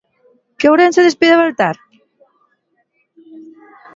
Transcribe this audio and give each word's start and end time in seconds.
Que 0.59 0.69
Ourense 0.71 1.01
despide 1.07 1.33
a 1.35 1.41
Baltar? 1.41 1.75